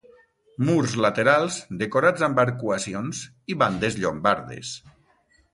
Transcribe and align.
Murs 0.69 0.95
laterals 1.05 1.59
decorats 1.83 2.25
amb 2.29 2.43
arcuacions 2.45 3.23
i 3.55 3.59
bandes 3.65 4.03
llombardes. 4.03 4.77